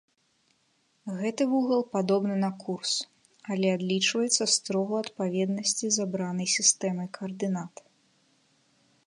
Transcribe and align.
Гэты 1.19 1.43
вугал 1.51 1.83
падобны 1.95 2.35
на 2.45 2.49
курс, 2.63 2.93
але 3.57 3.67
адлічваецца 3.77 4.43
строга 4.55 4.93
ў 4.95 5.01
адпаведнасці 5.07 5.85
з 5.99 6.09
абранай 6.09 6.47
сістэмай 6.57 7.07
каардынат. 7.21 7.73